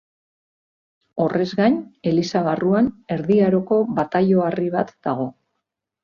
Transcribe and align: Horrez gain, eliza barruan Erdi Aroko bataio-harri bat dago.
Horrez 1.25 1.43
gain, 1.59 1.75
eliza 2.11 2.41
barruan 2.47 2.87
Erdi 3.15 3.37
Aroko 3.49 3.77
bataio-harri 3.99 4.65
bat 4.77 4.91
dago. 5.09 5.29